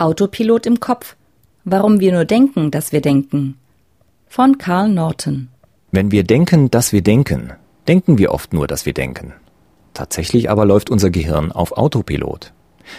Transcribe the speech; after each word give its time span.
Autopilot 0.00 0.64
im 0.64 0.80
Kopf. 0.80 1.16
Warum 1.64 2.00
wir 2.00 2.12
nur 2.12 2.24
denken, 2.24 2.70
dass 2.70 2.90
wir 2.90 3.02
denken. 3.02 3.56
Von 4.28 4.56
Carl 4.56 4.88
Norton. 4.88 5.48
Wenn 5.92 6.10
wir 6.10 6.24
denken, 6.24 6.70
dass 6.70 6.92
wir 6.92 7.02
denken, 7.02 7.52
denken 7.86 8.16
wir 8.16 8.32
oft 8.32 8.54
nur, 8.54 8.66
dass 8.66 8.86
wir 8.86 8.94
denken. 8.94 9.34
Tatsächlich 9.92 10.48
aber 10.48 10.64
läuft 10.64 10.88
unser 10.88 11.10
Gehirn 11.10 11.52
auf 11.52 11.72
Autopilot. 11.72 12.54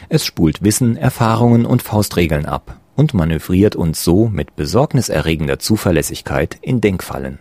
Es 0.09 0.25
spult 0.25 0.61
Wissen, 0.61 0.95
Erfahrungen 0.95 1.65
und 1.65 1.81
Faustregeln 1.81 2.46
ab 2.46 2.78
und 2.96 3.15
manövriert 3.15 3.76
uns 3.76 4.04
so 4.04 4.28
mit 4.28 4.56
besorgniserregender 4.56 5.58
Zuverlässigkeit 5.58 6.60
in 6.62 6.81
Denkfallen. 6.81 7.40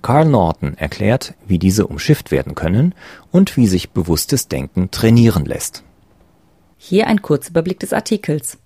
Carl 0.00 0.24
Norton 0.24 0.78
erklärt, 0.78 1.34
wie 1.46 1.58
diese 1.58 1.86
umschifft 1.86 2.30
werden 2.30 2.54
können 2.54 2.94
und 3.30 3.56
wie 3.58 3.66
sich 3.66 3.90
bewusstes 3.90 4.48
Denken 4.48 4.90
trainieren 4.90 5.44
lässt. 5.44 5.84
Hier 6.84 7.06
ein 7.06 7.22
Kurzüberblick 7.22 7.78
des 7.78 7.92
Artikels. 7.92 8.58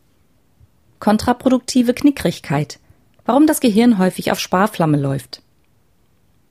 Kontraproduktive 1.01 1.93
Knickrigkeit. 1.93 2.79
Warum 3.27 3.47
das 3.47 3.61
Gehirn 3.61 3.99
häufig 3.99 4.33
auf 4.33 4.41
Sparflamme 4.41 4.97
läuft. 4.97 5.43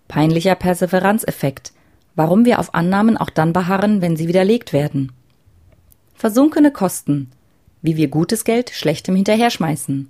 Peinlicher 0.07 0.53
Perseveranzeffekt. 0.53 1.73
Warum 2.13 2.45
wir 2.45 2.59
auf 2.59 2.75
Annahmen 2.75 3.17
auch 3.17 3.31
dann 3.31 3.51
beharren, 3.51 3.99
wenn 4.03 4.15
sie 4.15 4.27
widerlegt 4.27 4.73
werden. 4.73 5.11
Versunkene 6.13 6.69
Kosten. 6.69 7.31
Wie 7.81 7.97
wir 7.97 8.09
gutes 8.09 8.43
Geld 8.43 8.69
schlechtem 8.69 9.15
hinterherschmeißen. 9.15 10.07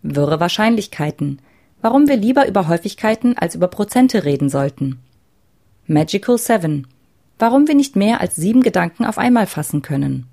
Wirre 0.00 0.40
Wahrscheinlichkeiten. 0.40 1.42
Warum 1.82 2.08
wir 2.08 2.16
lieber 2.16 2.48
über 2.48 2.68
Häufigkeiten 2.68 3.36
als 3.36 3.54
über 3.54 3.68
Prozente 3.68 4.24
reden 4.24 4.48
sollten. 4.48 4.98
Magical 5.86 6.38
Seven. 6.38 6.86
Warum 7.38 7.68
wir 7.68 7.74
nicht 7.74 7.96
mehr 7.96 8.22
als 8.22 8.34
sieben 8.34 8.62
Gedanken 8.62 9.04
auf 9.04 9.18
einmal 9.18 9.46
fassen 9.46 9.82
können. 9.82 10.26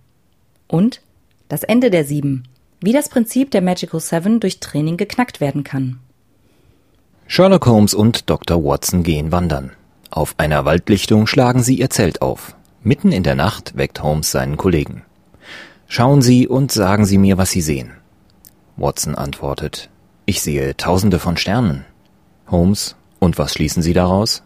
Und 0.71 1.01
das 1.49 1.63
Ende 1.63 1.91
der 1.91 2.05
Sieben. 2.05 2.43
Wie 2.79 2.93
das 2.93 3.09
Prinzip 3.09 3.51
der 3.51 3.61
Magical 3.61 3.99
Seven 3.99 4.39
durch 4.39 4.61
Training 4.61 4.95
geknackt 4.95 5.41
werden 5.41 5.65
kann. 5.65 5.99
Sherlock 7.27 7.65
Holmes 7.65 7.93
und 7.93 8.29
Dr. 8.29 8.63
Watson 8.63 9.03
gehen 9.03 9.33
wandern. 9.33 9.71
Auf 10.09 10.33
einer 10.37 10.63
Waldlichtung 10.63 11.27
schlagen 11.27 11.61
sie 11.61 11.75
ihr 11.75 11.89
Zelt 11.89 12.21
auf. 12.21 12.55
Mitten 12.83 13.11
in 13.11 13.23
der 13.23 13.35
Nacht 13.35 13.75
weckt 13.75 14.01
Holmes 14.01 14.31
seinen 14.31 14.55
Kollegen. 14.55 15.03
Schauen 15.87 16.21
Sie 16.21 16.47
und 16.47 16.71
sagen 16.71 17.05
Sie 17.05 17.17
mir, 17.17 17.37
was 17.37 17.51
Sie 17.51 17.61
sehen. 17.61 17.91
Watson 18.77 19.15
antwortet, 19.15 19.89
ich 20.25 20.41
sehe 20.41 20.77
tausende 20.77 21.19
von 21.19 21.35
Sternen. 21.35 21.83
Holmes, 22.49 22.95
und 23.19 23.37
was 23.37 23.53
schließen 23.53 23.83
Sie 23.83 23.93
daraus? 23.93 24.41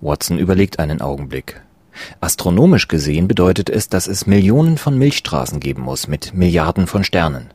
Watson 0.00 0.38
überlegt 0.38 0.78
einen 0.78 1.00
Augenblick. 1.00 1.60
Astronomisch 2.20 2.88
gesehen 2.88 3.28
bedeutet 3.28 3.70
es, 3.70 3.88
dass 3.88 4.06
es 4.06 4.26
Millionen 4.26 4.78
von 4.78 4.96
Milchstraßen 4.98 5.60
geben 5.60 5.82
muss 5.82 6.08
mit 6.08 6.34
Milliarden 6.34 6.86
von 6.86 7.04
Sternen. 7.04 7.52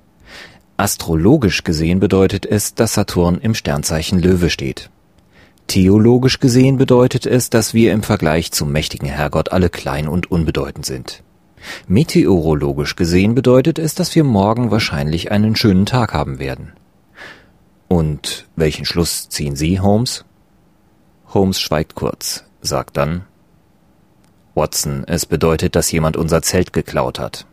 Astrologisch 0.78 1.64
gesehen 1.64 2.00
bedeutet 2.00 2.45
es, 2.45 2.75
dass 2.75 2.94
Saturn 2.94 3.39
im 3.39 3.56
Sternzeichen 3.56 4.19
Löwe 4.19 4.50
steht. 4.50 4.89
Theologisch 5.67 6.39
gesehen 6.39 6.78
bedeutet 6.78 7.25
es, 7.25 7.50
dass 7.50 7.73
wir 7.73 7.94
im 7.94 8.03
Vergleich 8.03 8.52
zum 8.52 8.72
mächtigen 8.72 9.08
Herrgott 9.08 9.52
alle 9.52 9.69
klein 9.69 10.08
und 10.08 10.30
unbedeutend 10.30 10.86
sind. 10.86 11.23
Meteorologisch 11.88 12.95
gesehen 12.95 13.33
bedeutet 13.33 13.80
es, 13.80 13.95
dass 13.95 14.13
wir 14.16 14.23
morgen 14.23 14.69
wahrscheinlich 14.69 15.31
einen 15.31 15.56
schönen 15.56 15.86
Tag 15.86 16.13
haben 16.13 16.38
werden. 16.39 16.73
Und 17.88 18.47
welchen 18.56 18.86
Schluss 18.86 19.30
ziehen 19.30 19.56
Sie, 19.56 19.80
Holmes? 19.80 20.25
Holmes 21.33 21.59
schweigt 21.59 21.95
kurz, 21.95 22.44
sagt 22.61 22.97
dann 22.97 23.23
Watson, 24.56 25.03
es 25.06 25.25
bedeutet, 25.25 25.75
dass 25.75 25.92
jemand 25.92 26.16
unser 26.16 26.42
Zelt 26.42 26.72
geklaut 26.72 27.20
hat. 27.20 27.45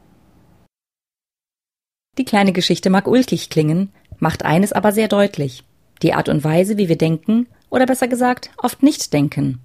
Die 2.16 2.24
kleine 2.24 2.52
Geschichte 2.52 2.90
mag 2.90 3.08
ulkig 3.08 3.50
klingen, 3.50 3.90
macht 4.18 4.44
eines 4.44 4.72
aber 4.72 4.92
sehr 4.92 5.08
deutlich. 5.08 5.64
Die 6.02 6.14
Art 6.14 6.28
und 6.28 6.44
Weise, 6.44 6.78
wie 6.78 6.88
wir 6.88 6.96
denken, 6.98 7.48
oder 7.70 7.86
besser 7.86 8.06
gesagt, 8.06 8.50
oft 8.56 8.82
nicht 8.82 9.12
denken. 9.12 9.60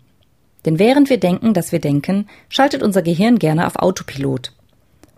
Denn 0.66 0.80
während 0.80 1.10
wir 1.10 1.20
denken, 1.20 1.54
dass 1.54 1.72
wir 1.72 1.80
denken, 1.80 2.28
schaltet 2.50 2.82
unser 2.82 3.02
Gehirn 3.02 3.38
gerne 3.38 3.68
auf 3.68 3.76
Autopilot. 3.76 4.54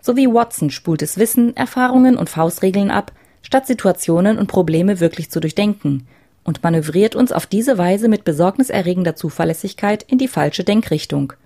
So 0.02 0.16
wie 0.16 0.26
Watson 0.26 0.70
spult 0.70 1.02
es 1.02 1.16
Wissen, 1.16 1.56
Erfahrungen 1.56 2.16
und 2.16 2.28
Faustregeln 2.28 2.90
ab, 2.90 3.12
statt 3.42 3.66
Situationen 3.66 4.38
und 4.38 4.48
Probleme 4.48 5.00
wirklich 5.00 5.30
zu 5.30 5.40
durchdenken 5.40 6.06
und 6.44 6.62
manövriert 6.62 7.14
uns 7.14 7.32
auf 7.32 7.46
diese 7.46 7.78
Weise 7.78 8.08
mit 8.08 8.24
besorgniserregender 8.24 9.16
Zuverlässigkeit 9.16 10.02
in 10.02 10.18
die 10.18 10.28
falsche 10.28 10.64
Denkrichtung– 10.64 11.32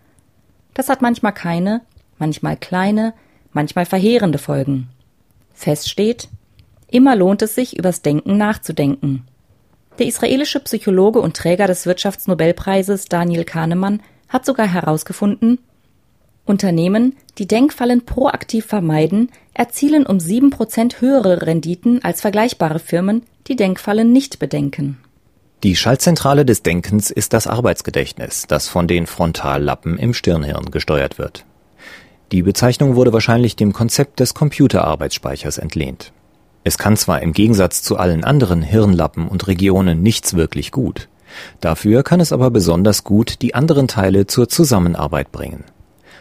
das 0.74 0.88
hat 0.88 1.02
manchmal 1.02 1.32
keine, 1.32 1.82
manchmal 2.18 2.56
kleine, 2.56 3.14
manchmal 3.52 3.86
verheerende 3.86 4.38
Folgen. 4.38 4.88
Fest 5.54 5.88
steht, 5.88 6.28
immer 6.88 7.16
lohnt 7.16 7.42
es 7.42 7.54
sich, 7.54 7.78
übers 7.78 8.02
Denken 8.02 8.36
nachzudenken. 8.36 9.24
Der 9.98 10.06
israelische 10.06 10.60
Psychologe 10.60 11.20
und 11.20 11.36
Träger 11.36 11.68
des 11.68 11.86
Wirtschaftsnobelpreises 11.86 13.06
Daniel 13.06 13.44
Kahnemann 13.44 14.02
hat 14.28 14.44
sogar 14.44 14.66
herausgefunden, 14.66 15.58
Unternehmen, 16.46 17.16
die 17.38 17.46
Denkfallen 17.46 18.04
proaktiv 18.04 18.66
vermeiden, 18.66 19.30
erzielen 19.54 20.04
um 20.04 20.20
sieben 20.20 20.50
Prozent 20.50 21.00
höhere 21.00 21.46
Renditen 21.46 22.04
als 22.04 22.20
vergleichbare 22.20 22.80
Firmen, 22.80 23.22
die 23.46 23.56
Denkfallen 23.56 24.12
nicht 24.12 24.38
bedenken. 24.38 24.98
Die 25.64 25.76
Schaltzentrale 25.76 26.44
des 26.44 26.62
Denkens 26.62 27.10
ist 27.10 27.32
das 27.32 27.47
Arbeitsgedächtnis, 27.47 28.44
das 28.47 28.69
von 28.69 28.86
den 28.86 29.06
Frontallappen 29.06 29.97
im 29.97 30.12
Stirnhirn 30.12 30.70
gesteuert 30.70 31.16
wird. 31.16 31.47
Die 32.32 32.42
Bezeichnung 32.42 32.97
wurde 32.97 33.14
wahrscheinlich 33.14 33.56
dem 33.56 33.72
Konzept 33.72 34.20
des 34.20 34.34
Computerarbeitsspeichers 34.34 35.56
entlehnt. 35.56 36.12
Es 36.64 36.76
kann 36.76 36.98
zwar 36.98 37.22
im 37.22 37.32
Gegensatz 37.32 37.82
zu 37.82 37.97
allen 37.97 38.24
anderen 38.24 38.60
Hirnlappen 38.60 39.26
und 39.26 39.47
Regionen 39.47 40.03
nichts 40.03 40.34
wirklich 40.34 40.70
gut, 40.70 41.08
dafür 41.62 42.03
kann 42.03 42.20
es 42.20 42.30
aber 42.30 42.50
besonders 42.50 43.03
gut 43.03 43.41
die 43.41 43.54
anderen 43.54 43.88
Teile 43.88 44.26
zur 44.26 44.50
Zusammenarbeit 44.50 45.32
bringen. 45.32 45.64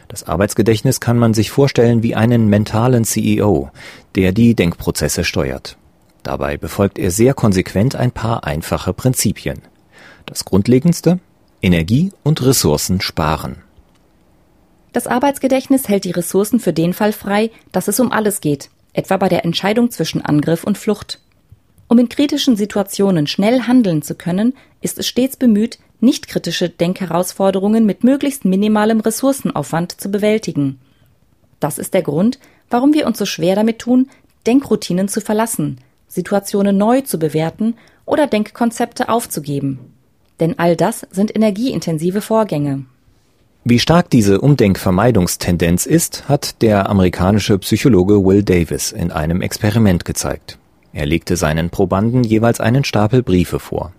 Das 0.07 0.23
Arbeitsgedächtnis 0.23 1.01
kann 1.01 1.17
man 1.17 1.33
sich 1.33 1.51
vorstellen 1.51 2.01
wie 2.01 2.15
einen 2.15 2.47
mentalen 2.47 3.03
CEO, 3.03 3.71
der 4.15 4.31
die 4.31 4.55
Denkprozesse 4.55 5.25
steuert. 5.25 5.75
Dabei 6.23 6.57
befolgt 6.57 6.97
er 6.97 7.11
sehr 7.11 7.34
konsequent 7.34 7.95
ein 7.95 8.11
paar 8.11 8.45
einfache 8.45 8.94
Prinzipien. 8.94 9.61
Das 10.25 10.45
Grundlegendste 10.45 11.19
Energie 11.61 12.11
und 12.23 12.44
Ressourcen 12.44 13.00
sparen. 13.00 13.57
Das 14.91 15.07
Arbeitsgedächtnis 15.07 15.88
hält 15.88 16.03
die 16.03 16.12
Ressourcen 16.12 16.59
für 16.59 16.73
den 16.73 16.94
Fall 16.94 17.13
frei, 17.13 17.51
dass 17.72 17.88
es 17.88 18.00
um 18.00 18.12
alles 18.12 18.41
geht, 18.41 18.69
etwa 18.94 19.17
bei 19.17 19.29
der 19.29 19.44
Entscheidung 19.45 19.89
zwischen 19.89 20.23
Angriff 20.23 20.63
und 20.63 20.78
Flucht. 20.78 21.19
Um 21.88 22.00
in 22.00 22.09
kritischen 22.09 22.56
Situationen 22.56 23.28
schnell 23.28 23.62
handeln 23.62 24.01
zu 24.01 24.16
können, 24.16 24.53
ist 24.81 25.00
es 25.00 25.07
stets 25.07 25.38
bemüht, 25.38 25.79
nicht 26.00 26.28
kritische 26.28 26.69
Denkherausforderungen 26.69 27.85
mit 27.85 28.03
möglichst 28.03 28.45
minimalem 28.45 29.00
Ressourcenaufwand 29.00 30.00
zu 30.00 30.09
bewältigen. 30.09 30.79
Das 31.59 31.78
ist 31.78 31.94
der 31.94 32.01
Grund, 32.01 32.39
warum 32.69 32.94
wir 32.94 33.07
uns 33.07 33.17
so 33.17 33.25
schwer 33.25 33.56
damit 33.56 33.79
tun, 33.79 34.09
Denkroutinen 34.45 35.07
zu 35.07 35.22
verlassen, 35.22 35.79
Situationen 36.13 36.78
neu 36.78 37.01
zu 37.01 37.18
bewerten 37.18 37.74
oder 38.06 38.28
Denkkonzepte 38.28 39.09
aufzugeben. 39.09 39.79
Denn 40.40 40.59
all 40.59 40.75
das 40.75 41.07
sind 41.09 41.35
energieintensive 41.35 42.22
Vorgänge. 42.22 42.85
Wie 43.63 43.79
stark 43.79 44.09
diese 44.09 44.41
Umdenkvermeidungstendenz 44.41 45.85
ist, 45.85 46.29
hat 46.29 46.62
der 46.62 46.90
amerikanische 46.90 47.57
Psychologe 47.59 48.24
Will 48.24 48.44
Davis 48.44 48.91
in 48.91 49.12
einem 49.12 49.41
Experiment 49.41 50.06
gezeigt. 50.06 50.59
Er 50.91 51.07
legte 51.07 51.35
seinen 51.35 51.72
Probanden 51.72 52.24
jeweils 52.24 52.59
einen 52.59 52.84
Stapel 52.84 53.24
Briefe 53.24 53.59
vor. 53.59 53.94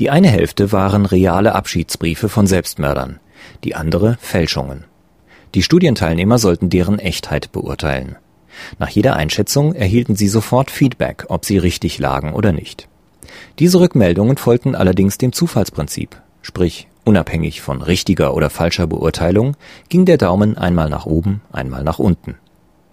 Die 0.00 0.10
eine 0.10 0.28
Hälfte 0.28 0.72
waren 0.72 1.06
reale 1.06 1.54
Abschiedsbriefe 1.54 2.28
von 2.28 2.46
Selbstmördern, 2.48 3.20
die 3.62 3.76
andere 3.76 4.16
Fälschungen. 4.20 4.84
Die 5.54 5.62
Studienteilnehmer 5.62 6.38
sollten 6.38 6.68
deren 6.68 6.98
Echtheit 6.98 7.52
beurteilen. 7.52 8.16
Nach 8.78 8.88
jeder 8.88 9.16
Einschätzung 9.16 9.74
erhielten 9.74 10.16
sie 10.16 10.28
sofort 10.28 10.70
Feedback, 10.70 11.26
ob 11.28 11.44
sie 11.44 11.58
richtig 11.58 11.98
lagen 11.98 12.32
oder 12.32 12.52
nicht. 12.52 12.88
Diese 13.58 13.80
Rückmeldungen 13.80 14.36
folgten 14.36 14.74
allerdings 14.74 15.18
dem 15.18 15.32
Zufallsprinzip, 15.32 16.20
sprich 16.42 16.88
unabhängig 17.04 17.60
von 17.60 17.82
richtiger 17.82 18.34
oder 18.34 18.50
falscher 18.50 18.86
Beurteilung 18.86 19.56
ging 19.88 20.04
der 20.04 20.18
Daumen 20.18 20.56
einmal 20.56 20.88
nach 20.88 21.06
oben, 21.06 21.42
einmal 21.52 21.84
nach 21.84 21.98
unten. 21.98 22.36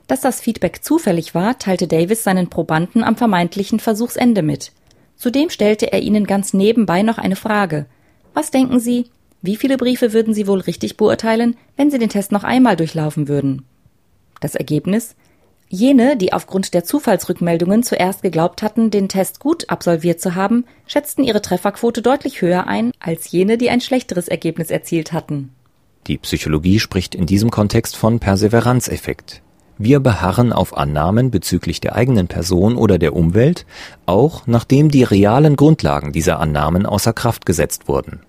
Dass 0.08 0.22
das 0.22 0.42
Feedback 0.42 0.84
zufällig 0.84 1.34
war, 1.36 1.58
teilte 1.58 1.88
Davis 1.88 2.24
seinen 2.24 2.50
Probanden 2.50 3.04
am 3.04 3.16
vermeintlichen 3.16 3.80
Versuchsende 3.80 4.42
mit. 4.42 4.74
Zudem 5.16 5.50
stellte 5.50 5.94
er 5.94 6.02
ihnen 6.02 6.26
ganz 6.28 6.54
nebenbei 6.54 7.02
noch 7.02 7.18
eine 7.18 7.36
Frage. 7.36 7.86
Was 8.34 8.52
denken 8.52 8.80
Sie? 8.80 9.06
Wie 9.42 9.56
viele 9.56 9.78
Briefe 9.78 10.14
würden 10.14 10.34
Sie 10.34 10.48
wohl 10.48 10.60
richtig 10.60 10.98
beurteilen, 10.98 11.56
wenn 11.78 11.90
Sie 11.90 11.98
den 11.98 12.10
Test 12.10 12.32
noch 12.32 12.44
einmal 12.44 12.76
durchlaufen 12.76 13.28
würden? 13.28 13.64
Das 14.40 14.56
Ergebnis? 14.56 15.16
Jene, 15.74 16.18
die 16.18 16.34
aufgrund 16.34 16.74
der 16.74 16.84
Zufallsrückmeldungen 16.84 17.82
zuerst 17.82 18.24
geglaubt 18.24 18.62
hatten, 18.62 18.92
den 18.92 19.08
Test 19.08 19.40
gut 19.40 19.70
absolviert 19.70 20.20
zu 20.20 20.36
haben, 20.36 20.66
schätzten 20.86 21.24
ihre 21.24 21.42
Trefferquote 21.42 22.02
deutlich 22.02 22.42
höher 22.42 22.68
ein 22.68 22.92
als 23.00 23.32
jene, 23.32 23.58
die 23.58 23.70
ein 23.70 23.80
schlechteres 23.80 24.28
Ergebnis 24.28 24.70
erzielt 24.70 25.14
hatten. 25.14 25.54
Die 26.08 26.18
Psychologie 26.18 26.80
spricht 26.82 27.16
in 27.16 27.26
diesem 27.26 27.52
Kontext 27.52 27.96
von 27.96 28.20
Perseveranzeffekt. 28.20 29.42
Wir 29.78 30.02
beharren 30.02 30.52
auf 30.52 30.76
Annahmen 30.76 31.32
bezüglich 31.32 31.80
der 31.80 31.96
eigenen 31.96 32.28
Person 32.28 32.76
oder 32.76 33.00
der 33.00 33.16
Umwelt, 33.16 33.66
auch 34.06 34.46
nachdem 34.48 34.92
die 34.92 35.04
realen 35.04 35.56
Grundlagen 35.56 36.12
dieser 36.12 36.42
Annahmen 36.42 36.86
außer 36.86 37.14
Kraft 37.14 37.46
gesetzt 37.46 37.88
wurden. 37.88 38.20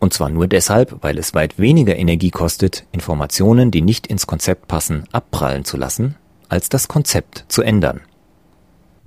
Und 0.00 0.12
zwar 0.12 0.28
nur 0.28 0.48
deshalb, 0.48 0.98
weil 1.00 1.16
es 1.16 1.32
weit 1.32 1.58
weniger 1.58 1.96
Energie 1.96 2.30
kostet, 2.30 2.84
Informationen, 2.92 3.70
die 3.70 3.80
nicht 3.80 4.06
ins 4.06 4.26
Konzept 4.26 4.68
passen, 4.68 5.04
abprallen 5.12 5.64
zu 5.64 5.78
lassen, 5.78 6.16
als 6.52 6.68
das 6.68 6.86
Konzept 6.86 7.46
zu 7.48 7.62
ändern. 7.62 8.00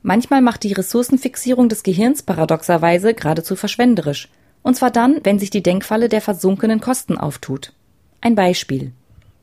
Manchmal 0.02 0.42
macht 0.42 0.64
die 0.64 0.74
Ressourcenfixierung 0.74 1.70
des 1.70 1.84
Gehirns 1.84 2.22
paradoxerweise 2.24 3.14
geradezu 3.14 3.56
verschwenderisch. 3.56 4.30
Und 4.62 4.76
zwar 4.76 4.92
dann, 4.92 5.20
wenn 5.24 5.40
sich 5.40 5.52
die 5.52 5.64
Denkfalle 5.64 6.10
der 6.10 6.22
versunkenen 6.22 6.82
Kosten 6.82 7.18
auftut. 7.18 7.74
Ein 8.20 8.36
Beispiel. 8.36 8.94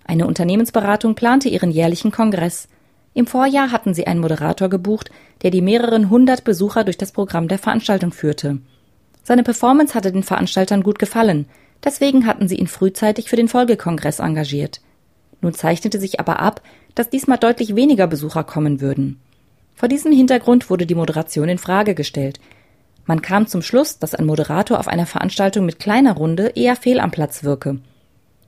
Eine 0.05 0.27
Unternehmensberatung 0.27 1.15
plante 1.15 1.49
ihren 1.49 1.71
jährlichen 1.71 2.11
Kongress. 2.11 2.69
Im 3.15 3.27
Vorjahr 3.27 3.71
hatten 3.71 3.95
sie 3.95 4.07
einen 4.07 4.21
Moderator 4.21 4.69
gebucht, 4.69 5.11
der 5.43 5.51
die 5.51 5.63
mehreren 5.63 6.11
hundert 6.11 6.45
Besucher 6.45 6.83
durch 6.83 6.99
das 6.99 7.13
Programm 7.13 7.47
der 7.47 7.59
Veranstaltung 7.59 8.13
führte. 8.13 8.59
Seine 9.23 9.45
Performance 9.45 9.95
hatte 9.95 10.11
den 10.11 10.25
Veranstaltern 10.25 10.83
gut 10.83 10.99
gefallen, 10.99 11.47
deswegen 11.85 12.27
hatten 12.27 12.49
sie 12.49 12.57
ihn 12.57 12.67
frühzeitig 12.67 13.29
für 13.31 13.37
den 13.37 13.49
Folgekongress 13.49 14.19
engagiert. 14.19 14.81
Nun 15.41 15.55
zeichnete 15.55 16.01
sich 16.01 16.21
aber 16.21 16.41
ab, 16.41 16.63
dass 16.95 17.11
diesmal 17.11 17.39
deutlich 17.39 17.75
weniger 17.77 18.07
Besucher 18.07 18.45
kommen 18.45 18.81
würden. 18.81 19.21
Vor 19.75 19.89
diesem 19.89 20.13
Hintergrund 20.13 20.71
wurde 20.71 20.87
die 20.87 20.95
Moderation 20.95 21.49
in 21.49 21.59
Frage 21.59 21.95
gestellt. 21.95 22.39
Man 23.07 23.23
kam 23.23 23.47
zum 23.47 23.63
Schluss, 23.63 23.99
dass 23.99 24.15
ein 24.15 24.27
Moderator 24.27 24.79
auf 24.79 24.89
einer 24.89 25.07
Veranstaltung 25.07 25.67
mit 25.67 25.79
kleiner 25.79 26.15
Runde 26.15 26.53
eher 26.55 26.77
fehl 26.77 27.01
am 27.01 27.11
Platz 27.11 27.43
wirke. 27.43 27.79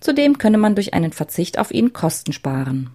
Zudem 0.00 0.38
könne 0.38 0.58
man 0.58 0.74
durch 0.74 0.94
einen 0.94 1.12
Verzicht 1.12 1.58
auf 1.58 1.72
ihn 1.72 1.92
Kosten 1.92 2.32
sparen. 2.32 2.90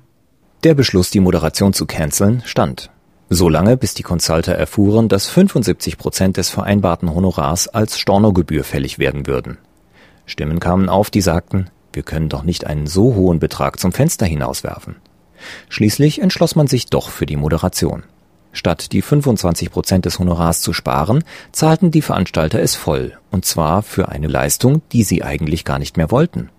Der 0.63 0.73
Beschluss, 0.73 1.09
die 1.09 1.19
Moderation 1.19 1.73
zu 1.73 1.85
canceln, 1.85 2.43
stand. 2.45 2.91
Solange, 3.29 3.77
bis 3.77 3.93
die 3.93 4.03
Consulter 4.03 4.53
erfuhren, 4.53 5.07
dass 5.07 5.27
75 5.27 5.97
Prozent 5.97 6.37
des 6.37 6.49
vereinbarten 6.49 7.13
Honorars 7.13 7.67
als 7.67 7.99
Stornogebühr 7.99 8.63
fällig 8.63 8.99
werden 8.99 9.27
würden. 9.27 9.57
Stimmen 10.25 10.59
kamen 10.59 10.89
auf, 10.89 11.09
die 11.09 11.21
sagten, 11.21 11.69
wir 11.93 12.03
können 12.03 12.29
doch 12.29 12.43
nicht 12.43 12.67
einen 12.67 12.87
so 12.87 13.15
hohen 13.15 13.39
Betrag 13.39 13.79
zum 13.79 13.91
Fenster 13.91 14.25
hinauswerfen. 14.25 14.95
Schließlich 15.69 16.21
entschloss 16.21 16.55
man 16.55 16.67
sich 16.67 16.87
doch 16.87 17.09
für 17.09 17.25
die 17.25 17.35
Moderation. 17.37 18.03
Statt 18.51 18.91
die 18.91 19.01
25 19.01 19.69
Prozent 19.69 20.05
des 20.05 20.19
Honorars 20.19 20.61
zu 20.61 20.73
sparen, 20.73 21.23
zahlten 21.51 21.91
die 21.91 22.01
Veranstalter 22.01 22.59
es 22.59 22.75
voll, 22.75 23.17
und 23.31 23.45
zwar 23.45 23.83
für 23.83 24.09
eine 24.09 24.27
Leistung, 24.27 24.81
die 24.91 25.03
sie 25.03 25.23
eigentlich 25.23 25.65
gar 25.65 25.79
nicht 25.79 25.97
mehr 25.97 26.11
wollten. 26.11 26.49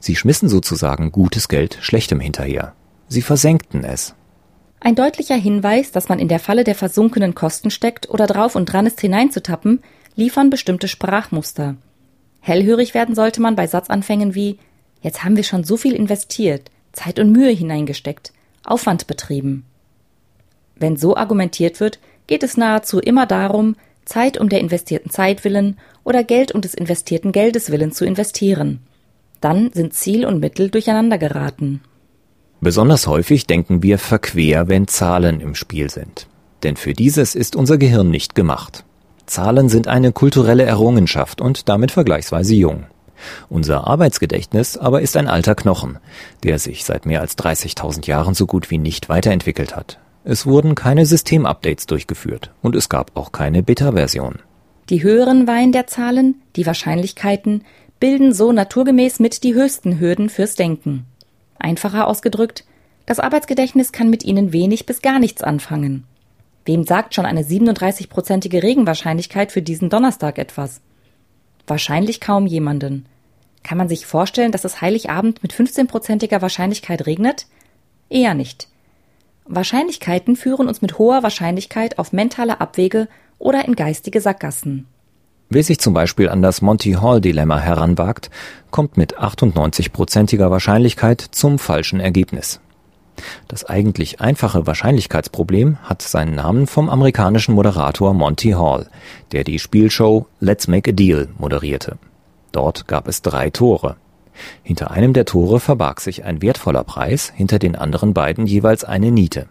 Sie 0.00 0.16
schmissen 0.16 0.48
sozusagen 0.48 1.12
gutes 1.12 1.48
Geld 1.48 1.78
schlechtem 1.80 2.20
hinterher. 2.20 2.74
Sie 3.08 3.22
versenkten 3.22 3.84
es. 3.84 4.14
Ein 4.80 4.94
deutlicher 4.94 5.36
Hinweis, 5.36 5.92
dass 5.92 6.08
man 6.08 6.18
in 6.18 6.28
der 6.28 6.40
Falle 6.40 6.64
der 6.64 6.74
versunkenen 6.74 7.34
Kosten 7.34 7.70
steckt 7.70 8.08
oder 8.10 8.26
drauf 8.26 8.54
und 8.54 8.66
dran 8.66 8.86
ist 8.86 9.00
hineinzutappen, 9.00 9.82
liefern 10.16 10.50
bestimmte 10.50 10.88
Sprachmuster. 10.88 11.76
Hellhörig 12.40 12.94
werden 12.94 13.14
sollte 13.14 13.40
man 13.40 13.56
bei 13.56 13.66
Satzanfängen 13.66 14.34
wie 14.34 14.58
Jetzt 15.02 15.24
haben 15.24 15.36
wir 15.36 15.44
schon 15.44 15.64
so 15.64 15.76
viel 15.78 15.94
investiert, 15.94 16.70
Zeit 16.92 17.18
und 17.18 17.32
Mühe 17.32 17.50
hineingesteckt, 17.50 18.32
Aufwand 18.64 19.06
betrieben. 19.06 19.64
Wenn 20.76 20.96
so 20.96 21.16
argumentiert 21.16 21.80
wird, 21.80 21.98
geht 22.26 22.42
es 22.42 22.56
nahezu 22.56 22.98
immer 23.00 23.26
darum, 23.26 23.76
Zeit 24.04 24.38
um 24.38 24.48
der 24.48 24.60
investierten 24.60 25.10
Zeit 25.10 25.44
willen 25.44 25.78
oder 26.04 26.24
Geld 26.24 26.52
um 26.52 26.60
des 26.60 26.74
investierten 26.74 27.32
Geldes 27.32 27.70
willen 27.70 27.92
zu 27.92 28.04
investieren. 28.04 28.80
Dann 29.40 29.70
sind 29.72 29.94
Ziel 29.94 30.26
und 30.26 30.40
Mittel 30.40 30.70
durcheinander 30.70 31.18
geraten. 31.18 31.80
Besonders 32.60 33.06
häufig 33.06 33.46
denken 33.46 33.82
wir 33.82 33.98
verquer, 33.98 34.68
wenn 34.68 34.86
Zahlen 34.86 35.40
im 35.40 35.54
Spiel 35.54 35.90
sind. 35.90 36.26
Denn 36.62 36.76
für 36.76 36.92
dieses 36.92 37.34
ist 37.34 37.56
unser 37.56 37.78
Gehirn 37.78 38.10
nicht 38.10 38.34
gemacht. 38.34 38.84
Zahlen 39.24 39.68
sind 39.68 39.88
eine 39.88 40.12
kulturelle 40.12 40.64
Errungenschaft 40.64 41.40
und 41.40 41.68
damit 41.68 41.90
vergleichsweise 41.90 42.54
jung. 42.54 42.84
Unser 43.48 43.86
Arbeitsgedächtnis 43.86 44.76
aber 44.76 45.00
ist 45.00 45.16
ein 45.16 45.28
alter 45.28 45.54
Knochen, 45.54 45.98
der 46.42 46.58
sich 46.58 46.84
seit 46.84 47.06
mehr 47.06 47.20
als 47.20 47.36
30.000 47.38 48.06
Jahren 48.06 48.34
so 48.34 48.46
gut 48.46 48.70
wie 48.70 48.78
nicht 48.78 49.08
weiterentwickelt 49.08 49.76
hat. 49.76 49.98
Es 50.24 50.46
wurden 50.46 50.74
keine 50.74 51.06
Systemupdates 51.06 51.86
durchgeführt 51.86 52.52
und 52.62 52.76
es 52.76 52.88
gab 52.88 53.16
auch 53.16 53.32
keine 53.32 53.62
Beta-Version. 53.62 54.40
Die 54.90 55.02
höheren 55.02 55.46
Weihen 55.46 55.72
der 55.72 55.86
Zahlen, 55.86 56.42
die 56.56 56.66
Wahrscheinlichkeiten, 56.66 57.64
bilden 58.00 58.32
so 58.32 58.52
naturgemäß 58.52 59.20
mit 59.20 59.44
die 59.44 59.54
höchsten 59.54 60.00
Hürden 60.00 60.28
fürs 60.28 60.56
Denken. 60.56 61.06
Einfacher 61.58 62.06
ausgedrückt, 62.06 62.64
das 63.06 63.20
Arbeitsgedächtnis 63.20 63.92
kann 63.92 64.10
mit 64.10 64.24
ihnen 64.24 64.52
wenig 64.52 64.86
bis 64.86 65.02
gar 65.02 65.18
nichts 65.18 65.42
anfangen. 65.42 66.04
Wem 66.64 66.84
sagt 66.84 67.14
schon 67.14 67.26
eine 67.26 67.42
37-prozentige 67.42 68.62
Regenwahrscheinlichkeit 68.62 69.52
für 69.52 69.62
diesen 69.62 69.90
Donnerstag 69.90 70.38
etwas? 70.38 70.80
Wahrscheinlich 71.66 72.20
kaum 72.20 72.46
jemanden. 72.46 73.06
Kann 73.62 73.78
man 73.78 73.88
sich 73.88 74.06
vorstellen, 74.06 74.52
dass 74.52 74.64
es 74.64 74.80
Heiligabend 74.80 75.42
mit 75.42 75.52
15-prozentiger 75.52 76.42
Wahrscheinlichkeit 76.42 77.06
regnet? 77.06 77.46
Eher 78.08 78.34
nicht. 78.34 78.68
Wahrscheinlichkeiten 79.46 80.36
führen 80.36 80.68
uns 80.68 80.80
mit 80.82 80.98
hoher 80.98 81.22
Wahrscheinlichkeit 81.22 81.98
auf 81.98 82.12
mentale 82.12 82.60
Abwege 82.60 83.08
oder 83.38 83.64
in 83.64 83.74
geistige 83.74 84.20
Sackgassen. 84.20 84.86
Wer 85.48 85.64
sich 85.64 85.80
zum 85.80 85.94
Beispiel 85.94 86.28
an 86.28 86.42
das 86.42 86.62
Monty-Hall-Dilemma 86.62 87.58
heranwagt, 87.58 88.30
kommt 88.70 88.96
mit 88.96 89.18
98-prozentiger 89.18 90.50
Wahrscheinlichkeit 90.50 91.20
zum 91.20 91.58
falschen 91.58 91.98
Ergebnis. 91.98 92.60
Das 93.48 93.64
eigentlich 93.64 94.20
einfache 94.20 94.66
Wahrscheinlichkeitsproblem 94.66 95.78
hat 95.82 96.02
seinen 96.02 96.36
Namen 96.36 96.68
vom 96.68 96.88
amerikanischen 96.88 97.54
Moderator 97.54 98.14
Monty 98.14 98.52
Hall, 98.52 98.88
der 99.32 99.42
die 99.42 99.58
Spielshow 99.58 100.26
Let's 100.38 100.68
Make 100.68 100.90
a 100.90 100.92
Deal 100.92 101.28
moderierte. 101.36 101.98
Dort 102.52 102.86
gab 102.86 103.08
es 103.08 103.22
drei 103.22 103.50
Tore. 103.50 103.96
Hinter 104.62 104.90
einem 104.90 105.12
der 105.12 105.24
Tore 105.24 105.60
verbarg 105.60 106.00
sich 106.00 106.24
ein 106.24 106.42
wertvoller 106.42 106.84
Preis, 106.84 107.32
hinter 107.34 107.58
den 107.58 107.76
anderen 107.76 108.14
beiden 108.14 108.46
jeweils 108.46 108.84
eine 108.84 109.10
Niete. 109.10 109.46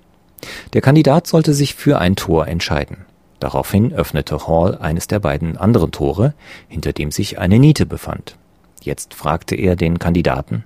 Der 0.73 0.81
Kandidat 0.81 1.27
sollte 1.27 1.53
sich 1.53 1.75
für 1.75 1.99
ein 1.99 2.15
Tor 2.15 2.47
entscheiden. 2.47 3.05
Daraufhin 3.39 3.93
öffnete 3.93 4.47
Hall 4.47 4.77
eines 4.77 5.07
der 5.07 5.19
beiden 5.19 5.57
anderen 5.57 5.91
Tore, 5.91 6.33
hinter 6.67 6.93
dem 6.93 7.11
sich 7.11 7.39
eine 7.39 7.59
Niete 7.59 7.85
befand. 7.85 8.37
Jetzt 8.81 9.13
fragte 9.13 9.55
er 9.55 9.75
den 9.75 9.99
Kandidaten, 9.99 10.65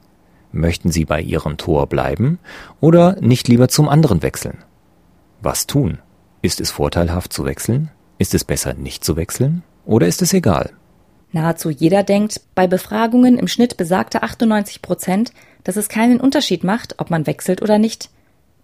möchten 0.51 0.91
Sie 0.91 1.05
bei 1.05 1.21
Ihrem 1.21 1.57
Tor 1.57 1.87
bleiben 1.87 2.39
oder 2.79 3.15
nicht 3.19 3.47
lieber 3.47 3.67
zum 3.67 3.89
anderen 3.89 4.21
wechseln? 4.21 4.63
Was 5.41 5.67
tun? 5.67 5.99
Ist 6.41 6.61
es 6.61 6.71
vorteilhaft 6.71 7.33
zu 7.33 7.45
wechseln? 7.45 7.89
Ist 8.17 8.33
es 8.33 8.43
besser 8.43 8.73
nicht 8.73 9.03
zu 9.03 9.15
wechseln? 9.15 9.63
Oder 9.85 10.07
ist 10.07 10.21
es 10.21 10.33
egal? 10.33 10.71
Nahezu 11.33 11.71
jeder 11.71 12.03
denkt, 12.03 12.41
bei 12.53 12.67
Befragungen 12.67 13.39
im 13.39 13.47
Schnitt 13.47 13.75
besagte 13.75 14.21
98 14.21 14.83
Prozent, 14.83 15.33
dass 15.63 15.77
es 15.77 15.89
keinen 15.89 16.21
Unterschied 16.21 16.63
macht, 16.63 16.99
ob 16.99 17.09
man 17.09 17.25
wechselt 17.25 17.61
oder 17.61 17.79
nicht. 17.79 18.09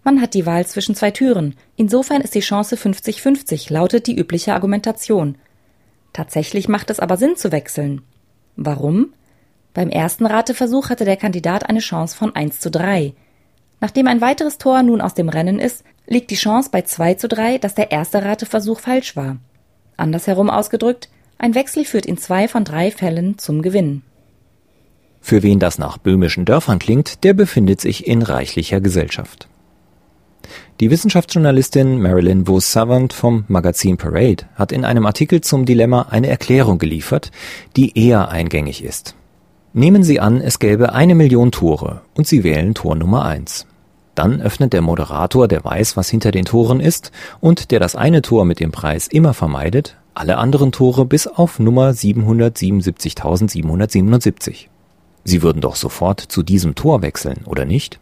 Man 0.04 0.20
hat 0.20 0.34
die 0.34 0.46
Wahl 0.46 0.64
zwischen 0.66 0.94
zwei 0.94 1.10
Türen. 1.10 1.56
Insofern 1.76 2.22
ist 2.22 2.34
die 2.34 2.40
Chance 2.40 2.76
50-50, 2.76 3.72
lautet 3.72 4.06
die 4.06 4.16
übliche 4.16 4.54
Argumentation. 4.54 5.36
Tatsächlich 6.12 6.68
macht 6.68 6.90
es 6.90 7.00
aber 7.00 7.16
Sinn 7.16 7.36
zu 7.36 7.50
wechseln. 7.50 8.02
Warum? 8.56 9.12
Beim 9.74 9.90
ersten 9.90 10.24
Rateversuch 10.24 10.90
hatte 10.90 11.04
der 11.04 11.16
Kandidat 11.16 11.68
eine 11.68 11.80
Chance 11.80 12.16
von 12.16 12.34
1 12.34 12.60
zu 12.60 12.70
3. 12.70 13.14
Nachdem 13.80 14.06
ein 14.06 14.20
weiteres 14.20 14.58
Tor 14.58 14.82
nun 14.82 15.00
aus 15.00 15.14
dem 15.14 15.28
Rennen 15.28 15.58
ist, 15.58 15.84
liegt 16.06 16.30
die 16.30 16.36
Chance 16.36 16.70
bei 16.70 16.82
2 16.82 17.14
zu 17.14 17.28
3, 17.28 17.58
dass 17.58 17.74
der 17.74 17.90
erste 17.90 18.24
Rateversuch 18.24 18.78
falsch 18.78 19.16
war. 19.16 19.38
Andersherum 19.96 20.50
ausgedrückt, 20.50 21.08
ein 21.40 21.54
Wechsel 21.54 21.84
führt 21.86 22.04
in 22.04 22.18
zwei 22.18 22.48
von 22.48 22.64
drei 22.64 22.90
Fällen 22.90 23.38
zum 23.38 23.62
Gewinn. 23.62 24.02
Für 25.22 25.42
wen 25.42 25.58
das 25.58 25.78
nach 25.78 25.96
böhmischen 25.96 26.44
Dörfern 26.44 26.78
klingt, 26.78 27.24
der 27.24 27.32
befindet 27.32 27.80
sich 27.80 28.06
in 28.06 28.22
reichlicher 28.22 28.80
Gesellschaft. 28.80 29.48
Die 30.80 30.90
Wissenschaftsjournalistin 30.90 32.00
Marilyn 32.00 32.46
Vos-Savant 32.46 33.12
vom 33.12 33.44
Magazin 33.48 33.96
Parade 33.96 34.44
hat 34.54 34.72
in 34.72 34.84
einem 34.84 35.06
Artikel 35.06 35.40
zum 35.40 35.64
Dilemma 35.64 36.08
eine 36.10 36.28
Erklärung 36.28 36.78
geliefert, 36.78 37.30
die 37.76 37.98
eher 37.98 38.28
eingängig 38.28 38.84
ist. 38.84 39.14
Nehmen 39.72 40.02
Sie 40.02 40.20
an, 40.20 40.40
es 40.40 40.58
gäbe 40.58 40.92
eine 40.92 41.14
Million 41.14 41.52
Tore 41.52 42.02
und 42.14 42.26
Sie 42.26 42.44
wählen 42.44 42.74
Tor 42.74 42.96
Nummer 42.96 43.24
eins. 43.24 43.66
Dann 44.14 44.42
öffnet 44.42 44.72
der 44.72 44.82
Moderator, 44.82 45.48
der 45.48 45.64
weiß, 45.64 45.96
was 45.96 46.10
hinter 46.10 46.32
den 46.32 46.44
Toren 46.44 46.80
ist 46.80 47.12
und 47.40 47.70
der 47.70 47.80
das 47.80 47.94
eine 47.94 48.20
Tor 48.20 48.44
mit 48.44 48.60
dem 48.60 48.72
Preis 48.72 49.06
immer 49.06 49.32
vermeidet, 49.32 49.96
alle 50.20 50.36
anderen 50.36 50.70
Tore 50.70 51.06
bis 51.06 51.26
auf 51.26 51.58
Nummer 51.58 51.92
777.777. 51.92 54.66
Sie 55.24 55.40
würden 55.40 55.62
doch 55.62 55.76
sofort 55.76 56.20
zu 56.20 56.42
diesem 56.42 56.74
Tor 56.74 57.00
wechseln, 57.00 57.46
oder 57.46 57.64
nicht? 57.64 57.98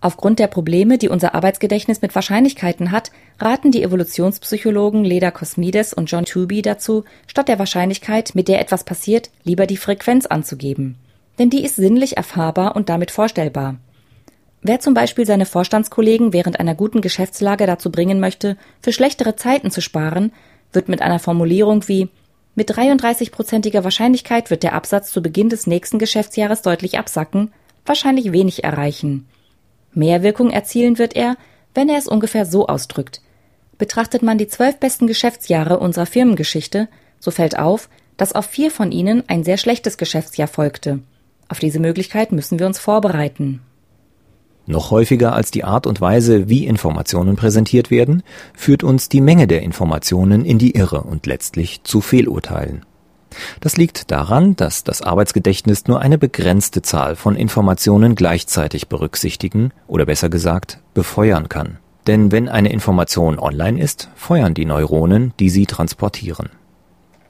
Aufgrund 0.00 0.40
der 0.40 0.48
Probleme, 0.48 0.98
die 0.98 1.08
unser 1.08 1.36
Arbeitsgedächtnis 1.36 2.02
mit 2.02 2.16
Wahrscheinlichkeiten 2.16 2.90
hat, 2.90 3.12
raten 3.38 3.70
die 3.70 3.84
Evolutionspsychologen 3.84 5.04
Leda 5.04 5.30
Cosmides 5.30 5.94
und 5.94 6.10
John 6.10 6.24
Tooby 6.24 6.60
dazu, 6.60 7.04
statt 7.28 7.46
der 7.46 7.60
Wahrscheinlichkeit, 7.60 8.34
mit 8.34 8.48
der 8.48 8.60
etwas 8.60 8.82
passiert, 8.82 9.30
lieber 9.44 9.68
die 9.68 9.76
Frequenz 9.76 10.26
anzugeben. 10.26 10.96
Denn 11.38 11.50
die 11.50 11.64
ist 11.64 11.76
sinnlich 11.76 12.16
erfahrbar 12.16 12.74
und 12.74 12.88
damit 12.88 13.12
vorstellbar. 13.12 13.76
Wer 14.60 14.80
zum 14.80 14.92
Beispiel 14.92 15.24
seine 15.24 15.46
Vorstandskollegen 15.46 16.32
während 16.32 16.58
einer 16.58 16.74
guten 16.74 17.00
Geschäftslage 17.00 17.64
dazu 17.64 17.92
bringen 17.92 18.18
möchte, 18.18 18.56
für 18.82 18.92
schlechtere 18.92 19.36
Zeiten 19.36 19.70
zu 19.70 19.80
sparen, 19.80 20.32
wird 20.72 20.88
mit 20.88 21.02
einer 21.02 21.18
Formulierung 21.18 21.86
wie 21.88 22.08
mit 22.54 22.72
33-prozentiger 22.72 23.84
Wahrscheinlichkeit 23.84 24.50
wird 24.50 24.64
der 24.64 24.72
Absatz 24.72 25.12
zu 25.12 25.22
Beginn 25.22 25.48
des 25.48 25.68
nächsten 25.68 26.00
Geschäftsjahres 26.00 26.62
deutlich 26.62 26.98
absacken, 26.98 27.52
wahrscheinlich 27.86 28.32
wenig 28.32 28.64
erreichen. 28.64 29.28
Mehr 29.94 30.24
Wirkung 30.24 30.50
erzielen 30.50 30.98
wird 30.98 31.14
er, 31.14 31.36
wenn 31.74 31.88
er 31.88 31.98
es 31.98 32.08
ungefähr 32.08 32.44
so 32.44 32.66
ausdrückt. 32.66 33.22
Betrachtet 33.78 34.22
man 34.22 34.38
die 34.38 34.48
zwölf 34.48 34.78
besten 34.78 35.06
Geschäftsjahre 35.06 35.78
unserer 35.78 36.06
Firmengeschichte, 36.06 36.88
so 37.20 37.30
fällt 37.30 37.58
auf, 37.58 37.88
dass 38.16 38.34
auf 38.34 38.46
vier 38.46 38.72
von 38.72 38.90
ihnen 38.90 39.22
ein 39.28 39.44
sehr 39.44 39.56
schlechtes 39.56 39.96
Geschäftsjahr 39.96 40.48
folgte. 40.48 40.98
Auf 41.48 41.60
diese 41.60 41.78
Möglichkeit 41.78 42.32
müssen 42.32 42.58
wir 42.58 42.66
uns 42.66 42.80
vorbereiten. 42.80 43.62
Noch 44.68 44.90
häufiger 44.90 45.32
als 45.32 45.50
die 45.50 45.64
Art 45.64 45.86
und 45.86 46.02
Weise, 46.02 46.50
wie 46.50 46.66
Informationen 46.66 47.36
präsentiert 47.36 47.90
werden, 47.90 48.22
führt 48.54 48.84
uns 48.84 49.08
die 49.08 49.22
Menge 49.22 49.46
der 49.46 49.62
Informationen 49.62 50.44
in 50.44 50.58
die 50.58 50.72
Irre 50.72 51.04
und 51.04 51.24
letztlich 51.24 51.84
zu 51.84 52.02
Fehlurteilen. 52.02 52.84
Das 53.60 53.78
liegt 53.78 54.10
daran, 54.10 54.56
dass 54.56 54.84
das 54.84 55.00
Arbeitsgedächtnis 55.00 55.86
nur 55.86 56.00
eine 56.02 56.18
begrenzte 56.18 56.82
Zahl 56.82 57.16
von 57.16 57.34
Informationen 57.34 58.14
gleichzeitig 58.14 58.88
berücksichtigen 58.88 59.72
oder 59.86 60.04
besser 60.04 60.28
gesagt 60.28 60.80
befeuern 60.92 61.48
kann. 61.48 61.78
Denn 62.06 62.30
wenn 62.30 62.50
eine 62.50 62.70
Information 62.70 63.38
online 63.38 63.80
ist, 63.80 64.10
feuern 64.16 64.52
die 64.52 64.66
Neuronen, 64.66 65.32
die 65.40 65.48
sie 65.48 65.64
transportieren. 65.64 66.50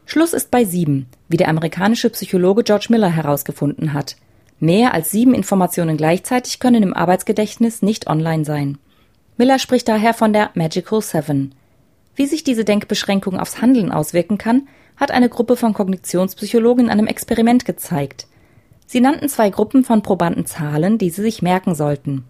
Schluss 0.06 0.32
ist 0.32 0.50
bei 0.50 0.64
sieben, 0.64 1.06
wie 1.28 1.36
der 1.36 1.48
amerikanische 1.48 2.10
Psychologe 2.10 2.64
George 2.64 2.86
Miller 2.90 3.10
herausgefunden 3.10 3.92
hat. 3.92 4.16
Mehr 4.60 4.92
als 4.92 5.10
sieben 5.10 5.34
Informationen 5.34 5.96
gleichzeitig 5.96 6.58
können 6.58 6.82
im 6.82 6.94
Arbeitsgedächtnis 6.94 7.82
nicht 7.82 8.08
online 8.08 8.44
sein. 8.44 8.78
Miller 9.36 9.58
spricht 9.58 9.88
daher 9.88 10.14
von 10.14 10.32
der 10.32 10.50
Magical 10.54 11.00
Seven. 11.00 11.54
Wie 12.16 12.26
sich 12.26 12.42
diese 12.42 12.64
Denkbeschränkung 12.64 13.38
aufs 13.38 13.62
Handeln 13.62 13.92
auswirken 13.92 14.36
kann, 14.36 14.66
hat 14.96 15.12
eine 15.12 15.28
Gruppe 15.28 15.54
von 15.54 15.74
Kognitionspsychologen 15.74 16.86
in 16.86 16.90
einem 16.90 17.06
Experiment 17.06 17.64
gezeigt. 17.64 18.26
Sie 18.86 19.00
nannten 19.00 19.28
zwei 19.28 19.50
Gruppen 19.50 19.84
von 19.84 20.02
Probanden 20.02 20.44
Zahlen, 20.44 20.98
die 20.98 21.10
sie 21.10 21.22
sich 21.22 21.40
merken 21.42 21.76
sollten. 21.76 22.24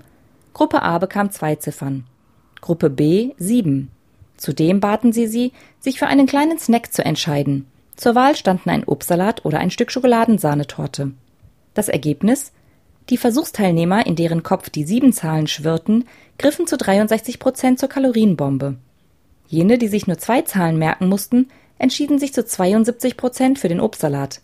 Gruppe 0.52 0.82
A 0.82 0.98
bekam 0.98 1.30
zwei 1.30 1.54
Ziffern, 1.54 2.04
Gruppe 2.60 2.90
B 2.90 3.32
sieben. 3.38 3.90
Zudem 4.36 4.80
baten 4.80 5.12
sie 5.12 5.26
sie, 5.26 5.52
sich 5.80 5.98
für 5.98 6.06
einen 6.06 6.26
kleinen 6.26 6.58
Snack 6.58 6.92
zu 6.92 7.04
entscheiden. 7.04 7.66
Zur 7.96 8.14
Wahl 8.14 8.36
standen 8.36 8.70
ein 8.70 8.84
Obstsalat 8.84 9.44
oder 9.44 9.58
ein 9.58 9.70
Stück 9.70 9.90
Schokoladensahnetorte. 9.90 11.12
Das 11.78 11.88
Ergebnis? 11.88 12.50
Die 13.08 13.16
Versuchsteilnehmer, 13.16 14.04
in 14.04 14.16
deren 14.16 14.42
Kopf 14.42 14.68
die 14.68 14.82
sieben 14.82 15.12
Zahlen 15.12 15.46
schwirrten, 15.46 16.08
griffen 16.36 16.66
zu 16.66 16.76
63 16.76 17.38
Prozent 17.38 17.78
zur 17.78 17.88
Kalorienbombe. 17.88 18.74
Jene, 19.46 19.78
die 19.78 19.86
sich 19.86 20.08
nur 20.08 20.18
zwei 20.18 20.42
Zahlen 20.42 20.76
merken 20.76 21.08
mussten, 21.08 21.46
entschieden 21.78 22.18
sich 22.18 22.34
zu 22.34 22.44
72 22.44 23.16
Prozent 23.16 23.60
für 23.60 23.68
den 23.68 23.78
Obstsalat. 23.78 24.40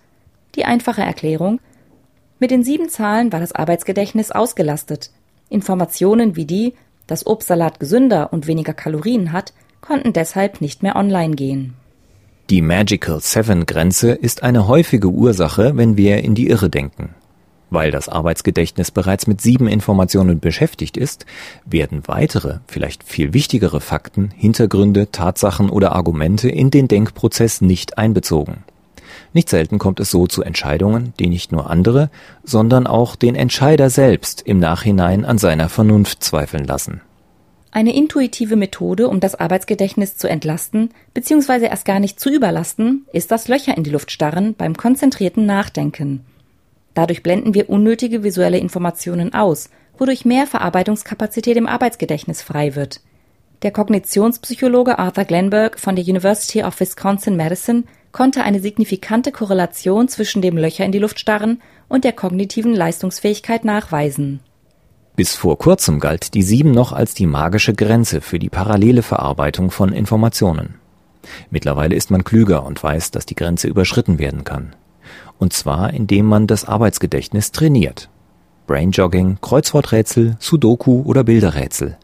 Die 0.55 0.65
einfache 0.65 1.03
Erklärung? 1.03 1.59
Mit 2.39 2.53
den 2.53 2.63
sieben 2.63 2.89
Zahlen 2.89 3.33
war 3.33 3.41
das 3.41 3.51
Arbeitsgedächtnis 3.51 4.31
ausgelastet. 4.31 5.11
Informationen 5.49 6.37
wie 6.37 6.45
die, 6.45 6.75
dass 7.09 7.27
Obstsalat 7.27 7.81
gesünder 7.81 8.33
und 8.33 8.47
weniger 8.47 8.75
Kalorien 8.75 9.33
hat, 9.33 9.55
konnten 9.81 10.13
deshalb 10.13 10.61
nicht 10.61 10.85
mehr 10.85 10.95
online 10.95 11.35
gehen. 11.35 11.75
Die 12.49 12.63
Magical 12.63 13.19
Seven 13.21 13.67
Grenze 13.67 14.13
ist 14.13 14.45
eine 14.45 14.69
häufige 14.69 15.09
Ursache, 15.09 15.77
wenn 15.77 15.97
wir 15.97 16.23
in 16.23 16.37
die 16.37 16.49
Irre 16.49 16.71
denken. 16.71 17.13
Weil 17.71 17.91
das 17.91 18.09
Arbeitsgedächtnis 18.09 18.91
bereits 18.91 19.27
mit 19.27 19.41
sieben 19.41 19.67
Informationen 19.67 20.41
beschäftigt 20.41 20.97
ist, 20.97 21.27
werden 21.65 22.03
weitere, 22.07 22.59
vielleicht 22.67 23.03
viel 23.05 23.33
wichtigere 23.33 23.81
Fakten, 23.81 24.31
Hintergründe, 24.37 25.11
Tatsachen 25.11 25.71
oder 25.71 25.93
Argumente 25.93 26.49
in 26.49 26.71
den 26.71 26.89
Denkprozess 26.89 27.61
nicht 27.61 27.99
einbezogen. 27.99 28.65
Nicht 29.33 29.49
selten 29.49 29.79
kommt 29.79 30.01
es 30.01 30.11
so 30.11 30.27
zu 30.27 30.43
Entscheidungen, 30.43 31.13
die 31.19 31.27
nicht 31.27 31.51
nur 31.51 31.69
andere, 31.69 32.11
sondern 32.45 32.87
auch 32.87 33.17
den 33.17 33.35
Entscheider 33.35 33.91
selbst 33.91 34.43
im 34.43 34.59
Nachhinein 34.61 35.25
an 35.25 35.39
seiner 35.39 35.69
Vernunft 35.69 36.23
zweifeln 36.23 36.65
lassen. 36.65 37.01
Eine 37.73 37.93
intuitive 37.93 38.55
Methode, 38.55 39.09
um 39.09 39.19
das 39.19 39.35
Arbeitsgedächtnis 39.35 40.17
zu 40.17 40.29
entlasten 40.29 40.91
bzw. 41.13 41.67
erst 41.67 41.85
gar 41.85 41.99
nicht 41.99 42.21
zu 42.21 42.31
überlasten, 42.31 43.05
ist 43.13 43.33
das 43.33 43.49
Löcher 43.49 43.77
in 43.77 43.83
die 43.83 43.91
Luft 43.91 44.13
starren 44.13 44.55
beim 44.55 44.77
konzentrierten 44.77 45.45
Nachdenken. 45.45 46.25
Dadurch 46.95 47.23
blenden 47.23 47.55
wir 47.55 47.69
unnötige 47.69 48.23
visuelle 48.23 48.59
Informationen 48.59 49.35
aus, 49.35 49.69
wodurch 49.99 50.25
mehr 50.25 50.47
Verarbeitungskapazität 50.47 51.57
im 51.57 51.67
Arbeitsgedächtnis 51.67 52.43
frei 52.43 52.75
wird. 52.75 53.01
Der 53.63 53.71
Kognitionspsychologe 53.71 54.99
Arthur 54.99 55.25
Glenberg 55.25 55.79
von 55.79 55.97
der 55.97 56.05
University 56.05 56.63
of 56.63 56.79
Wisconsin-Madison 56.79 57.85
konnte 58.13 58.45
eine 58.45 58.61
signifikante 58.61 59.33
Korrelation 59.33 60.09
zwischen 60.09 60.43
dem 60.43 60.57
Löcher 60.57 60.85
in 60.85 60.93
die 60.93 60.99
Luft 60.99 61.19
starren 61.19 61.61
und 61.89 62.05
der 62.05 62.13
kognitiven 62.13 62.75
Leistungsfähigkeit 62.75 63.65
nachweisen. 63.65 64.41
Bis 65.17 65.35
vor 65.35 65.59
kurzem 65.59 66.01
galt 66.01 66.35
die 66.35 66.43
Sieben 66.43 66.73
noch 66.73 66.93
als 66.93 67.15
die 67.15 67.27
magische 67.27 67.73
Grenze 67.73 68.21
für 68.21 68.39
die 68.39 68.51
parallele 68.51 69.03
Verarbeitung 69.03 69.71
von 69.71 69.93
Informationen. 69.93 70.75
Mittlerweile 71.51 71.95
ist 71.95 72.11
man 72.11 72.25
klüger 72.25 72.65
und 72.65 72.83
weiß, 72.83 73.13
dass 73.13 73.25
die 73.25 73.37
Grenze 73.37 73.69
überschritten 73.69 74.19
werden 74.19 74.45
kann. 74.45 74.75
Und 75.39 75.53
zwar, 75.53 75.93
indem 75.93 76.27
man 76.27 76.47
das 76.47 76.65
Arbeitsgedächtnis 76.65 77.53
trainiert. 77.53 78.09
Brainjogging, 78.67 79.39
Kreuzworträtsel, 79.41 80.37
Sudoku 80.39 81.03
oder 81.03 81.25
Bilderrätsel. 81.25 81.99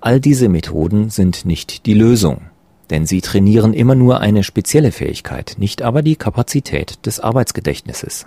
All 0.00 0.20
diese 0.20 0.48
Methoden 0.48 1.10
sind 1.10 1.44
nicht 1.44 1.86
die 1.86 1.94
Lösung, 1.94 2.42
denn 2.90 3.06
sie 3.06 3.20
trainieren 3.20 3.72
immer 3.72 3.94
nur 3.94 4.20
eine 4.20 4.44
spezielle 4.44 4.92
Fähigkeit, 4.92 5.56
nicht 5.58 5.82
aber 5.82 6.02
die 6.02 6.16
Kapazität 6.16 7.04
des 7.06 7.18
Arbeitsgedächtnisses. 7.18 8.26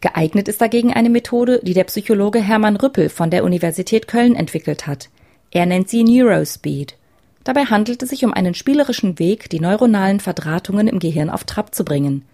Geeignet 0.00 0.48
ist 0.48 0.60
dagegen 0.60 0.92
eine 0.92 1.10
Methode, 1.10 1.60
die 1.62 1.74
der 1.74 1.84
Psychologe 1.84 2.40
Hermann 2.40 2.76
Rüppel 2.76 3.10
von 3.10 3.30
der 3.30 3.44
Universität 3.44 4.08
Köln 4.08 4.34
entwickelt 4.34 4.86
hat. 4.86 5.10
Er 5.50 5.66
nennt 5.66 5.90
sie 5.90 6.04
Neurospeed. 6.04 6.96
Dabei 7.44 7.66
handelt 7.66 8.02
es 8.02 8.08
sich 8.08 8.24
um 8.24 8.32
einen 8.32 8.54
spielerischen 8.54 9.18
Weg, 9.18 9.50
die 9.50 9.60
neuronalen 9.60 10.20
Verdrahtungen 10.20 10.88
im 10.88 10.98
Gehirn 10.98 11.30
auf 11.30 11.44
Trab 11.44 11.74
zu 11.74 11.84
bringen. 11.84 12.24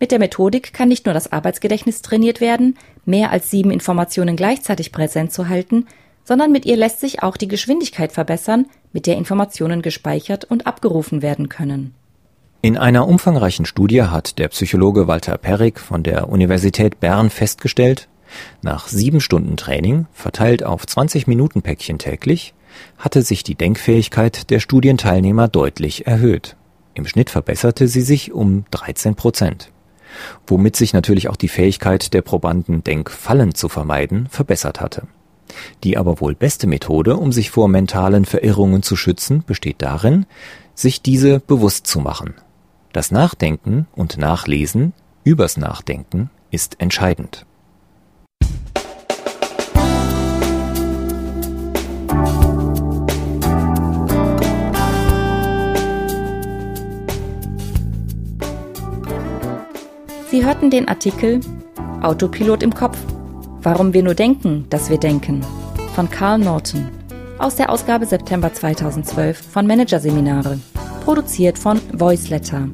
Mit 0.00 0.12
der 0.12 0.18
Methodik 0.18 0.72
kann 0.72 0.88
nicht 0.88 1.04
nur 1.04 1.12
das 1.12 1.30
Arbeitsgedächtnis 1.30 2.00
trainiert 2.00 2.40
werden, 2.40 2.78
mehr 3.04 3.30
als 3.30 3.50
sieben 3.50 3.70
Informationen 3.70 4.34
gleichzeitig 4.34 4.92
präsent 4.92 5.30
zu 5.30 5.50
halten, 5.50 5.86
sondern 6.24 6.52
mit 6.52 6.64
ihr 6.64 6.78
lässt 6.78 7.00
sich 7.00 7.22
auch 7.22 7.36
die 7.36 7.48
Geschwindigkeit 7.48 8.10
verbessern, 8.10 8.64
mit 8.94 9.06
der 9.06 9.18
Informationen 9.18 9.82
gespeichert 9.82 10.46
und 10.46 10.66
abgerufen 10.66 11.20
werden 11.20 11.50
können. 11.50 11.94
In 12.62 12.78
einer 12.78 13.06
umfangreichen 13.06 13.66
Studie 13.66 14.04
hat 14.04 14.38
der 14.38 14.48
Psychologe 14.48 15.06
Walter 15.06 15.36
Perrig 15.36 15.78
von 15.78 16.02
der 16.02 16.30
Universität 16.30 16.98
Bern 17.00 17.28
festgestellt, 17.28 18.08
nach 18.62 18.88
sieben 18.88 19.20
Stunden 19.20 19.58
Training, 19.58 20.06
verteilt 20.12 20.62
auf 20.62 20.86
20 20.86 21.26
Minuten 21.26 21.60
Päckchen 21.60 21.98
täglich, 21.98 22.54
hatte 22.96 23.20
sich 23.20 23.42
die 23.42 23.54
Denkfähigkeit 23.54 24.48
der 24.50 24.60
Studienteilnehmer 24.60 25.48
deutlich 25.48 26.06
erhöht. 26.06 26.56
Im 26.94 27.06
Schnitt 27.06 27.28
verbesserte 27.28 27.86
sie 27.86 28.02
sich 28.02 28.32
um 28.32 28.64
13 28.70 29.14
Prozent 29.14 29.70
womit 30.46 30.76
sich 30.76 30.92
natürlich 30.92 31.28
auch 31.28 31.36
die 31.36 31.48
Fähigkeit 31.48 32.12
der 32.14 32.22
Probanden, 32.22 32.84
Denkfallen 32.84 33.54
zu 33.54 33.68
vermeiden, 33.68 34.28
verbessert 34.30 34.80
hatte. 34.80 35.06
Die 35.82 35.96
aber 35.96 36.20
wohl 36.20 36.34
beste 36.34 36.66
Methode, 36.66 37.16
um 37.16 37.32
sich 37.32 37.50
vor 37.50 37.68
mentalen 37.68 38.24
Verirrungen 38.24 38.82
zu 38.82 38.96
schützen, 38.96 39.42
besteht 39.46 39.82
darin, 39.82 40.26
sich 40.74 41.02
diese 41.02 41.40
bewusst 41.40 41.86
zu 41.86 42.00
machen. 42.00 42.34
Das 42.92 43.10
Nachdenken 43.10 43.86
und 43.92 44.18
Nachlesen 44.18 44.92
übers 45.24 45.56
Nachdenken 45.56 46.30
ist 46.50 46.80
entscheidend. 46.80 47.46
Sie 60.30 60.44
hörten 60.46 60.70
den 60.70 60.86
Artikel 60.86 61.40
Autopilot 62.02 62.62
im 62.62 62.72
Kopf. 62.72 62.96
Warum 63.62 63.92
wir 63.92 64.04
nur 64.04 64.14
denken, 64.14 64.64
dass 64.70 64.88
wir 64.88 64.96
denken 64.96 65.44
von 65.96 66.08
Carl 66.08 66.38
Norton 66.38 66.88
aus 67.38 67.56
der 67.56 67.68
Ausgabe 67.68 68.06
September 68.06 68.52
2012 68.54 69.42
von 69.50 69.66
Managerseminare, 69.66 70.60
produziert 71.04 71.58
von 71.58 71.80
Voiceletter. 71.92 72.68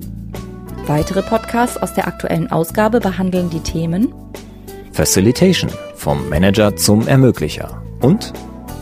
Weitere 0.87 1.23
Podcasts 1.23 1.79
aus 1.79 1.95
der 1.95 2.07
aktuellen 2.07 2.53
Ausgabe 2.53 3.01
behandeln 3.01 3.49
die 3.49 3.61
Themen 3.61 4.13
Facilitation 4.93 5.71
vom 5.95 6.29
Manager 6.29 6.77
zum 6.77 7.09
Ermöglicher 7.09 7.83
und 8.03 8.35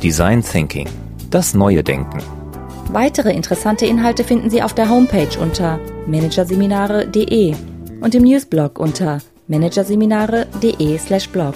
Design 0.02 0.42
Thinking, 0.42 0.88
das 1.30 1.54
neue 1.54 1.84
Denken. 1.84 2.18
Weitere 2.90 3.32
interessante 3.32 3.86
Inhalte 3.86 4.24
finden 4.24 4.50
Sie 4.50 4.62
auf 4.62 4.74
der 4.74 4.90
Homepage 4.90 5.38
unter 5.40 5.78
managerseminare.de 6.08 7.54
und 8.04 8.14
im 8.14 8.22
Newsblog 8.22 8.78
unter 8.78 9.18
managerseminare.de/blog. 9.48 11.54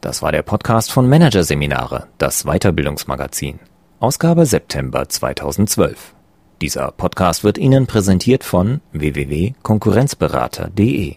Das 0.00 0.22
war 0.22 0.32
der 0.32 0.42
Podcast 0.42 0.92
von 0.92 1.08
Managerseminare, 1.08 2.06
das 2.18 2.44
Weiterbildungsmagazin. 2.44 3.58
Ausgabe 3.98 4.46
September 4.46 5.08
2012. 5.08 6.14
Dieser 6.62 6.92
Podcast 6.92 7.42
wird 7.42 7.58
Ihnen 7.58 7.88
präsentiert 7.88 8.44
von 8.44 8.80
www.konkurrenzberater.de. 8.92 11.16